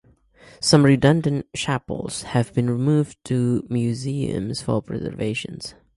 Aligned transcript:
Some 0.59 0.83
redundant 0.83 1.45
chapels 1.53 2.23
have 2.23 2.55
been 2.55 2.65
moved 2.73 3.23
to 3.25 3.67
museums 3.69 4.59
for 4.63 4.81
preservation. 4.81 5.59